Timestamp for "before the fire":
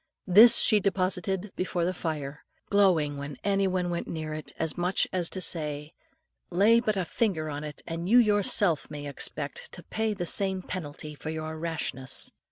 1.55-2.43